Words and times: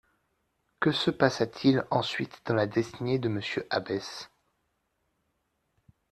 Que 0.79 0.91
se 0.91 1.11
passa-t-il 1.11 1.85
ensuite 1.91 2.41
dans 2.47 2.55
la 2.55 2.65
destinée 2.65 3.19
de 3.19 3.29
M 3.29 3.39
Abbesse 3.69 4.31